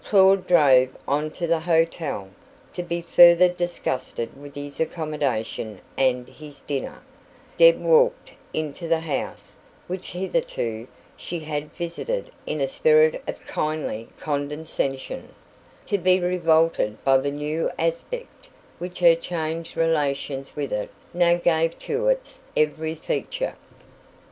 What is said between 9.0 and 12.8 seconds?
house which hitherto she had visited in a